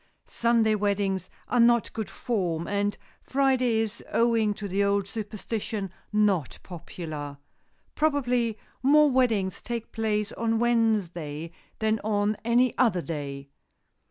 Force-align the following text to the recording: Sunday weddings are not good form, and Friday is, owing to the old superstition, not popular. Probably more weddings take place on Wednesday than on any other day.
Sunday 0.25 0.73
weddings 0.73 1.29
are 1.47 1.59
not 1.59 1.93
good 1.93 2.09
form, 2.09 2.65
and 2.67 2.97
Friday 3.21 3.81
is, 3.81 4.03
owing 4.11 4.51
to 4.55 4.67
the 4.67 4.83
old 4.83 5.07
superstition, 5.07 5.91
not 6.11 6.57
popular. 6.63 7.37
Probably 7.93 8.57
more 8.81 9.11
weddings 9.11 9.61
take 9.61 9.91
place 9.91 10.31
on 10.31 10.57
Wednesday 10.57 11.51
than 11.77 11.99
on 11.99 12.35
any 12.43 12.75
other 12.79 13.03
day. 13.03 13.49